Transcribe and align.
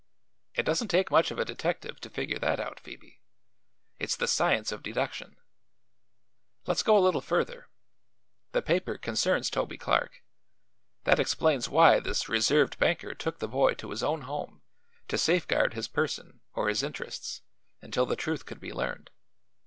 It 0.55 0.63
doesn't 0.63 0.87
take 0.87 1.11
much 1.11 1.29
of 1.29 1.37
a 1.37 1.45
detective 1.45 1.99
to 1.99 2.09
figure 2.09 2.39
that 2.39 2.59
out, 2.59 2.79
Phoebe. 2.79 3.21
It's 3.99 4.15
the 4.15 4.25
science 4.25 4.71
of 4.71 4.81
deduction. 4.81 5.35
Let's 6.65 6.81
go 6.81 6.97
a 6.97 7.05
little 7.05 7.21
further: 7.21 7.69
The 8.51 8.63
paper 8.63 8.97
concerns 8.97 9.51
Toby 9.51 9.77
Clark. 9.77 10.23
That 11.03 11.19
explains 11.19 11.69
why 11.69 11.99
this 11.99 12.27
reserved 12.27 12.79
banker 12.79 13.13
took 13.13 13.37
the 13.37 13.47
boy 13.47 13.75
to 13.75 13.91
his 13.91 14.01
own 14.01 14.21
home, 14.21 14.63
to 15.07 15.19
safeguard 15.19 15.75
his 15.75 15.87
person 15.87 16.41
or 16.55 16.67
his 16.67 16.81
interests 16.81 17.43
until 17.79 18.07
the 18.07 18.15
truth 18.15 18.47
could 18.47 18.59
be 18.59 18.73
learned. 18.73 19.11